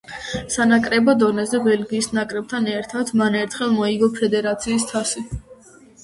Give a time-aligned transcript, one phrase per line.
[0.51, 5.23] სანაკრებო დონეზე ბელგიის ნაკრებთან ერთად, მან ერთხელ მოიგო ფედერაციის თასი.